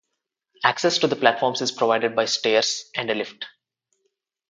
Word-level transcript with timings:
Access 0.63 0.97
to 0.97 1.05
the 1.07 1.15
platforms 1.15 1.61
is 1.61 1.71
provided 1.71 2.15
by 2.15 2.25
stairs 2.25 2.85
and 2.95 3.11
a 3.11 3.13
lift. 3.13 3.45